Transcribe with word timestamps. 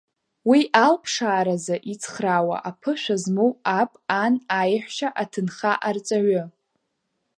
Уи 0.49 0.59
алԥшааразы 0.85 1.75
ицхраауа, 1.91 2.57
аԥышәа 2.69 3.15
змоу 3.23 3.51
аб, 3.79 3.91
ан, 4.23 4.33
аеҳәшьа, 4.59 5.09
аҭынха, 5.21 5.71
арҵаҩы… 5.87 6.43